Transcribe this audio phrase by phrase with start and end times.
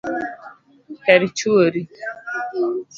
[1.05, 1.81] Her chuori